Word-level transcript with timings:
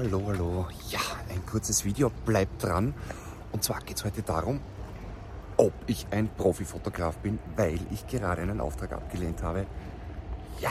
Hallo, 0.00 0.22
hallo. 0.28 0.66
Ja, 0.90 1.00
ein 1.28 1.44
kurzes 1.44 1.84
Video, 1.84 2.08
bleibt 2.24 2.62
dran. 2.62 2.94
Und 3.50 3.64
zwar 3.64 3.80
geht 3.80 3.96
es 3.96 4.04
heute 4.04 4.22
darum, 4.22 4.60
ob 5.56 5.72
ich 5.88 6.06
ein 6.12 6.28
Profifotograf 6.28 7.16
bin, 7.16 7.40
weil 7.56 7.80
ich 7.90 8.06
gerade 8.06 8.42
einen 8.42 8.60
Auftrag 8.60 8.92
abgelehnt 8.92 9.42
habe. 9.42 9.66
Ja. 10.60 10.70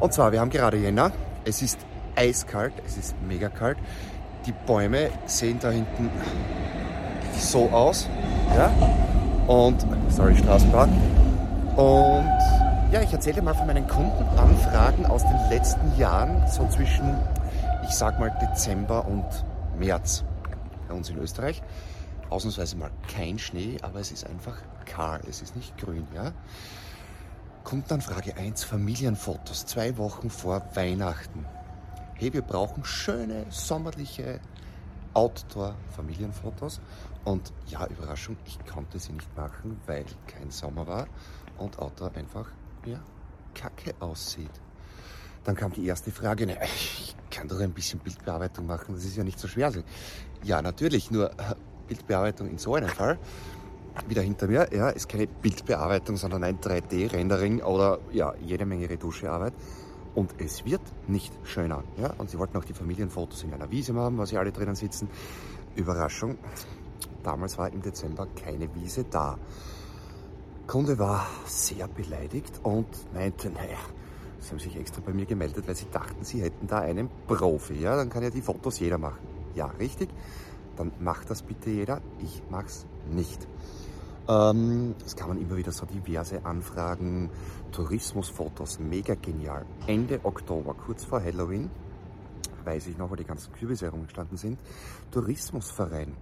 Und 0.00 0.14
zwar, 0.14 0.32
wir 0.32 0.40
haben 0.40 0.48
gerade 0.48 0.78
Jänner. 0.78 1.12
Es 1.44 1.60
ist 1.60 1.78
eiskalt, 2.14 2.72
es 2.86 2.96
ist 2.96 3.14
mega 3.28 3.50
kalt. 3.50 3.76
Die 4.46 4.54
Bäume 4.66 5.10
sehen 5.26 5.58
da 5.60 5.68
hinten 5.68 6.08
so 7.38 7.68
aus. 7.68 8.08
Ja. 8.56 8.72
Und, 9.46 9.86
sorry, 10.08 10.38
Straßenbahn. 10.38 10.88
Und 11.76 12.92
ja, 12.92 13.02
ich 13.02 13.12
erzähle 13.12 13.42
mal 13.42 13.54
von 13.54 13.66
meinen 13.66 13.86
Kundenanfragen 13.86 15.04
aus 15.04 15.22
den 15.22 15.50
letzten 15.50 15.98
Jahren, 15.98 16.48
so 16.48 16.66
zwischen 16.68 17.14
ich 17.88 17.94
sag 17.94 18.18
mal 18.18 18.30
Dezember 18.42 19.06
und 19.06 19.24
März 19.78 20.24
bei 20.88 20.94
uns 20.94 21.08
in 21.08 21.18
Österreich. 21.18 21.62
Ausnahmsweise 22.30 22.76
mal 22.76 22.90
kein 23.06 23.38
Schnee, 23.38 23.78
aber 23.82 24.00
es 24.00 24.10
ist 24.10 24.26
einfach 24.26 24.56
kahl, 24.84 25.20
es 25.28 25.40
ist 25.40 25.54
nicht 25.54 25.78
grün. 25.78 26.06
Ja? 26.12 26.32
Kommt 27.62 27.90
dann 27.90 28.00
Frage 28.00 28.36
1, 28.36 28.64
Familienfotos, 28.64 29.66
zwei 29.66 29.96
Wochen 29.98 30.30
vor 30.30 30.62
Weihnachten. 30.74 31.44
Hey, 32.14 32.32
wir 32.32 32.42
brauchen 32.42 32.84
schöne, 32.84 33.46
sommerliche 33.50 34.40
Outdoor-Familienfotos. 35.14 36.80
Und 37.24 37.52
ja, 37.66 37.86
Überraschung, 37.86 38.36
ich 38.46 38.58
konnte 38.66 38.98
sie 38.98 39.12
nicht 39.12 39.36
machen, 39.36 39.80
weil 39.86 40.04
kein 40.26 40.50
Sommer 40.50 40.86
war 40.86 41.06
und 41.58 41.78
Outdoor 41.78 42.14
einfach, 42.16 42.48
ja, 42.84 42.98
kacke 43.54 43.94
aussieht. 44.00 44.50
Dann 45.44 45.54
kam 45.54 45.72
die 45.72 45.86
erste 45.86 46.10
Frage, 46.10 46.46
ne, 46.46 46.58
ich 46.64 47.14
kann 47.36 47.48
doch 47.48 47.60
ein 47.60 47.72
bisschen 47.72 48.00
Bildbearbeitung 48.00 48.66
machen, 48.66 48.94
das 48.94 49.04
ist 49.04 49.16
ja 49.16 49.24
nicht 49.24 49.38
so 49.38 49.46
schwer. 49.46 49.66
Also, 49.66 49.82
ja, 50.42 50.62
natürlich, 50.62 51.10
nur 51.10 51.30
äh, 51.32 51.54
Bildbearbeitung 51.86 52.48
in 52.48 52.58
so 52.58 52.74
einem 52.74 52.88
Fall, 52.88 53.18
wieder 54.08 54.22
hinter 54.22 54.46
mir, 54.46 54.68
ja, 54.72 54.88
ist 54.88 55.08
keine 55.08 55.26
Bildbearbeitung, 55.26 56.16
sondern 56.16 56.44
ein 56.44 56.58
3D-Rendering 56.58 57.62
oder 57.62 57.98
ja, 58.12 58.34
jede 58.40 58.64
Menge 58.64 58.88
Retuschearbeit. 58.88 59.52
Und 60.14 60.34
es 60.38 60.64
wird 60.64 60.80
nicht 61.08 61.32
schöner. 61.44 61.84
Ja? 61.98 62.14
Und 62.16 62.30
sie 62.30 62.38
wollten 62.38 62.56
auch 62.56 62.64
die 62.64 62.72
Familienfotos 62.72 63.42
in 63.42 63.52
einer 63.52 63.70
Wiese 63.70 63.94
haben, 63.94 64.16
wo 64.16 64.24
sie 64.24 64.38
alle 64.38 64.50
drinnen 64.50 64.74
sitzen. 64.74 65.08
Überraschung, 65.74 66.38
damals 67.22 67.58
war 67.58 67.70
im 67.70 67.82
Dezember 67.82 68.26
keine 68.34 68.74
Wiese 68.74 69.04
da. 69.04 69.38
Kunde 70.66 70.98
war 70.98 71.26
sehr 71.44 71.86
beleidigt 71.86 72.60
und 72.62 72.86
meinte, 73.12 73.50
naja, 73.50 73.78
Sie 74.40 74.50
haben 74.50 74.58
sich 74.58 74.76
extra 74.76 75.00
bei 75.04 75.12
mir 75.12 75.26
gemeldet, 75.26 75.66
weil 75.66 75.74
Sie 75.74 75.90
dachten, 75.90 76.24
Sie 76.24 76.42
hätten 76.42 76.66
da 76.66 76.78
einen 76.78 77.08
Profi. 77.26 77.74
Ja, 77.74 77.96
dann 77.96 78.10
kann 78.10 78.22
ja 78.22 78.30
die 78.30 78.42
Fotos 78.42 78.78
jeder 78.78 78.98
machen. 78.98 79.26
Ja, 79.54 79.66
richtig. 79.66 80.10
Dann 80.76 80.92
macht 81.00 81.30
das 81.30 81.42
bitte 81.42 81.70
jeder. 81.70 82.00
Ich 82.18 82.42
mach's 82.50 82.86
nicht. 83.10 83.46
Ähm, 84.28 84.94
es 85.04 85.14
kann 85.14 85.28
man 85.28 85.40
immer 85.40 85.56
wieder 85.56 85.72
so 85.72 85.86
diverse 85.86 86.44
Anfragen. 86.44 87.30
Tourismusfotos, 87.72 88.78
mega 88.78 89.14
genial. 89.14 89.64
Ende 89.86 90.20
Oktober, 90.24 90.74
kurz 90.74 91.04
vor 91.04 91.22
Halloween, 91.22 91.70
weiß 92.64 92.88
ich 92.88 92.98
noch, 92.98 93.10
wo 93.10 93.14
die 93.14 93.24
ganzen 93.24 93.52
Kürbisse 93.52 93.86
herumgestanden 93.86 94.36
sind. 94.36 94.58
Tourismusverein. 95.12 96.16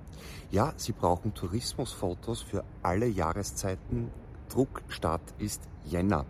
Ja, 0.51 0.75
Sie 0.77 0.93
brauchen 0.93 1.34
Tourismusfotos 1.34 2.43
für 2.43 2.65
alle 2.83 3.06
Jahreszeiten. 3.06 4.11
Druckstart 4.51 5.34
ist 5.39 5.62
Jänner. 5.84 6.27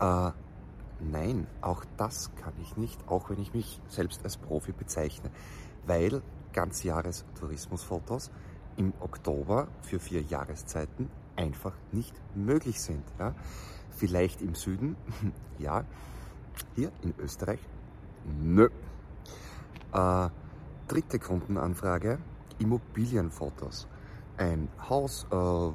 Äh, 0.00 0.30
Nein, 1.10 1.46
auch 1.60 1.84
das 1.96 2.30
kann 2.36 2.54
ich 2.60 2.76
nicht, 2.76 3.08
auch 3.08 3.30
wenn 3.30 3.40
ich 3.40 3.52
mich 3.52 3.80
selbst 3.88 4.24
als 4.24 4.36
Profi 4.36 4.72
bezeichne, 4.72 5.30
weil 5.86 6.22
Ganzjahrestourismusfotos 6.52 8.30
im 8.76 8.92
Oktober 9.00 9.68
für 9.82 9.98
vier 9.98 10.22
Jahreszeiten 10.22 11.10
einfach 11.36 11.72
nicht 11.92 12.14
möglich 12.34 12.80
sind. 12.80 13.04
Ja? 13.18 13.34
Vielleicht 13.90 14.40
im 14.40 14.54
Süden, 14.54 14.96
ja, 15.58 15.84
hier 16.74 16.90
in 17.02 17.14
Österreich, 17.18 17.60
nö. 18.24 18.68
Äh, 19.92 20.28
dritte 20.88 21.18
Kundenanfrage, 21.18 22.18
Immobilienfotos. 22.58 23.88
Ein 24.36 24.68
Haus, 24.88 25.26
äh, 25.30 25.70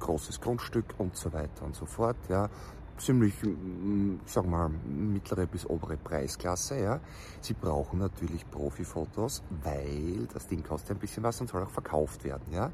großes 0.00 0.40
Grundstück 0.40 0.94
und 0.98 1.16
so 1.16 1.32
weiter 1.32 1.64
und 1.64 1.76
so 1.76 1.86
fort. 1.86 2.16
Ja 2.28 2.50
ziemlich, 2.98 3.34
mm, 3.42 4.20
sag 4.26 4.46
mal, 4.46 4.68
mittlere 4.68 5.46
bis 5.46 5.66
obere 5.66 5.96
Preisklasse. 5.96 6.80
Ja. 6.80 7.00
Sie 7.40 7.54
brauchen 7.54 7.98
natürlich 7.98 8.48
Profifotos, 8.50 9.42
weil 9.62 10.26
das 10.32 10.46
Ding 10.46 10.62
kostet 10.62 10.96
ein 10.96 11.00
bisschen 11.00 11.22
was 11.22 11.40
und 11.40 11.48
soll 11.48 11.62
auch 11.62 11.70
verkauft 11.70 12.24
werden. 12.24 12.52
Ja. 12.52 12.70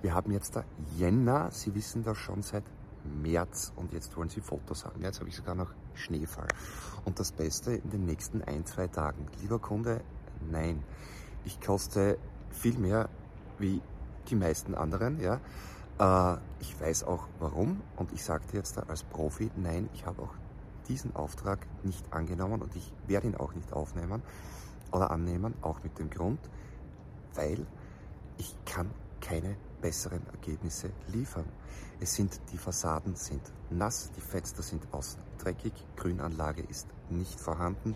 Wir 0.00 0.14
haben 0.14 0.30
jetzt 0.32 0.56
da 0.56 0.64
Jänner, 0.96 1.50
Sie 1.50 1.74
wissen 1.74 2.04
das 2.04 2.18
schon 2.18 2.42
seit 2.42 2.64
März 3.22 3.72
und 3.76 3.92
jetzt 3.92 4.16
wollen 4.16 4.28
Sie 4.28 4.40
Fotos 4.40 4.84
haben. 4.84 5.02
Jetzt 5.02 5.20
habe 5.20 5.28
ich 5.28 5.36
sogar 5.36 5.54
noch 5.54 5.72
Schneefall. 5.94 6.48
Und 7.04 7.18
das 7.18 7.32
Beste 7.32 7.72
in 7.72 7.90
den 7.90 8.04
nächsten 8.04 8.42
ein, 8.42 8.64
zwei 8.66 8.86
Tagen. 8.86 9.26
Lieber 9.40 9.58
Kunde, 9.58 10.00
nein. 10.50 10.82
Ich 11.44 11.60
koste 11.60 12.18
viel 12.50 12.78
mehr 12.78 13.08
wie 13.58 13.80
die 14.28 14.36
meisten 14.36 14.74
anderen. 14.74 15.20
Ja. 15.20 15.40
Äh, 15.98 16.36
ich 16.60 16.80
weiß 16.80 17.04
auch 17.04 17.26
warum 17.38 17.80
und 17.96 18.12
ich 18.12 18.22
sagte 18.24 18.56
jetzt 18.56 18.76
da 18.76 18.82
als 18.88 19.02
Profi, 19.04 19.50
nein, 19.56 19.88
ich 19.94 20.06
habe 20.06 20.22
auch 20.22 20.34
diesen 20.88 21.14
Auftrag 21.14 21.66
nicht 21.82 22.12
angenommen 22.12 22.62
und 22.62 22.74
ich 22.74 22.92
werde 23.06 23.28
ihn 23.28 23.36
auch 23.36 23.54
nicht 23.54 23.72
aufnehmen 23.72 24.22
oder 24.92 25.10
annehmen, 25.10 25.54
auch 25.60 25.82
mit 25.82 25.98
dem 25.98 26.10
Grund, 26.10 26.40
weil 27.34 27.66
ich 28.38 28.56
kann 28.64 28.90
keine 29.20 29.56
besseren 29.82 30.22
Ergebnisse 30.32 30.90
liefern. 31.08 31.44
Es 32.00 32.14
sind, 32.14 32.40
die 32.52 32.58
Fassaden 32.58 33.14
sind 33.16 33.42
nass, 33.70 34.10
die 34.16 34.20
Fenster 34.20 34.62
sind 34.62 34.86
außen 34.92 35.20
dreckig, 35.38 35.72
Grünanlage 35.96 36.62
ist 36.62 36.86
nicht 37.10 37.38
vorhanden, 37.38 37.94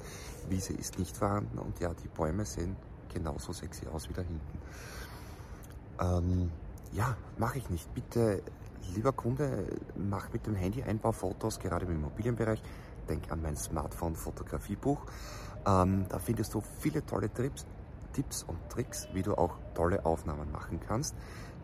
Wiese 0.49 0.73
ist 0.73 0.99
nicht 0.99 1.17
vorhanden 1.17 1.59
und 1.59 1.79
ja, 1.81 1.95
die 1.95 2.09
Bäume 2.09 2.45
sehen 2.45 2.77
genauso 3.13 3.53
sexy 3.53 3.87
aus 3.89 4.09
wie 4.09 4.13
da 4.13 4.23
hinten. 4.23 4.59
Ähm, 6.01 6.51
ja, 6.93 7.17
mache 7.39 7.59
ich 7.59 7.71
nicht. 7.71 7.93
Bitte, 7.95 8.43
lieber 8.95 9.13
Kunde, 9.13 9.67
mach 9.97 10.33
mit 10.33 10.47
dem 10.47 10.55
Handy 10.55 10.83
ein 10.83 10.99
paar 10.99 11.13
Fotos, 11.13 11.59
gerade 11.59 11.87
im 11.87 11.93
Immobilienbereich. 11.93 12.63
Denk 13.09 13.31
an 13.33 13.43
mein 13.43 13.57
Smartphone-Fotografiebuch. 13.57 15.05
Ähm, 15.67 16.07
da 16.09 16.19
findest 16.19 16.55
du 16.55 16.63
viele 16.81 17.05
tolle 17.05 17.33
Trips, 17.33 17.67
Tipps 18.13 18.43
und 18.43 18.59
Tricks, 18.69 19.09
wie 19.13 19.23
du 19.23 19.35
auch 19.35 19.59
tolle 19.75 20.05
Aufnahmen 20.05 20.53
machen 20.53 20.81
kannst. 20.87 21.15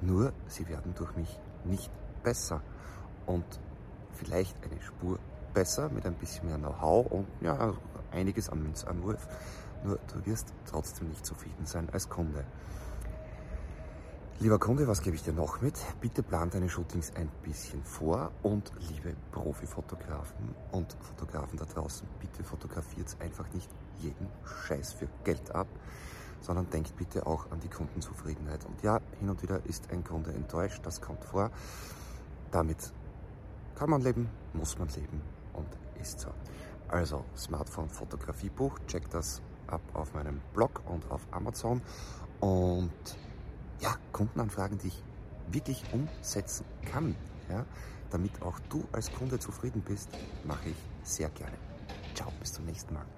Nur, 0.00 0.32
sie 0.46 0.68
werden 0.68 0.94
durch 0.94 1.14
mich 1.16 1.38
nicht 1.64 1.90
besser. 2.22 2.62
Und 3.26 3.44
vielleicht 4.12 4.56
eine 4.64 4.80
Spur 4.80 5.18
besser 5.52 5.90
mit 5.90 6.06
ein 6.06 6.14
bisschen 6.14 6.48
mehr 6.48 6.58
Know-how 6.58 7.06
und 7.10 7.26
ja, 7.40 7.74
einiges 8.10 8.48
an 8.48 8.62
Münzanwurf. 8.62 9.26
Nur 9.84 9.98
du 10.12 10.26
wirst 10.26 10.52
trotzdem 10.66 11.08
nicht 11.08 11.24
zufrieden 11.24 11.66
sein 11.66 11.88
als 11.92 12.08
Kunde. 12.08 12.44
Lieber 14.40 14.60
Kunde, 14.60 14.86
was 14.86 15.02
gebe 15.02 15.16
ich 15.16 15.24
dir 15.24 15.32
noch 15.32 15.60
mit? 15.62 15.74
Bitte 16.00 16.22
plant 16.22 16.54
deine 16.54 16.68
Shootings 16.68 17.12
ein 17.16 17.28
bisschen 17.42 17.82
vor 17.82 18.30
und 18.44 18.70
liebe 18.88 19.16
Profifotografen 19.32 20.54
und 20.70 20.96
Fotografen 21.00 21.58
da 21.58 21.64
draußen, 21.64 22.06
bitte 22.20 22.44
fotografiert 22.44 23.16
einfach 23.18 23.52
nicht 23.52 23.68
jeden 23.98 24.28
Scheiß 24.44 24.92
für 24.92 25.08
Geld 25.24 25.52
ab, 25.52 25.66
sondern 26.40 26.70
denkt 26.70 26.94
bitte 26.96 27.26
auch 27.26 27.50
an 27.50 27.58
die 27.58 27.68
Kundenzufriedenheit. 27.68 28.64
Und 28.64 28.80
ja, 28.84 29.00
hin 29.18 29.28
und 29.28 29.42
wieder 29.42 29.60
ist 29.66 29.90
ein 29.90 30.04
Kunde 30.04 30.30
enttäuscht, 30.30 30.86
das 30.86 31.00
kommt 31.00 31.24
vor. 31.24 31.50
Damit 32.52 32.92
kann 33.74 33.90
man 33.90 34.02
leben, 34.02 34.28
muss 34.52 34.78
man 34.78 34.86
leben 34.90 35.20
und 35.54 35.66
ist 36.00 36.20
so. 36.20 36.28
Also 36.86 37.24
Smartphone 37.36 37.88
Fotografiebuch, 37.88 38.78
check 38.86 39.10
das 39.10 39.42
ab 39.66 39.82
auf 39.94 40.14
meinem 40.14 40.40
Blog 40.54 40.80
und 40.86 41.10
auf 41.10 41.26
Amazon 41.32 41.82
und 42.38 42.92
ja, 43.80 43.96
Kundenanfragen, 44.12 44.78
die 44.78 44.88
ich 44.88 45.02
wirklich 45.50 45.84
umsetzen 45.92 46.64
kann, 46.90 47.14
ja, 47.48 47.64
damit 48.10 48.42
auch 48.42 48.58
du 48.68 48.84
als 48.92 49.12
Kunde 49.12 49.38
zufrieden 49.38 49.82
bist, 49.82 50.08
mache 50.44 50.70
ich 50.70 50.76
sehr 51.02 51.30
gerne. 51.30 51.56
Ciao, 52.14 52.32
bis 52.40 52.52
zum 52.52 52.64
nächsten 52.64 52.94
Mal. 52.94 53.17